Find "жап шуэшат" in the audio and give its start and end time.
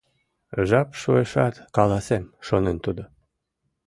0.69-1.55